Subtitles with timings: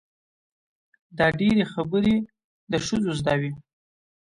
[1.17, 2.15] دا ډېرې خبرې
[2.71, 3.51] د ښځو زده وي.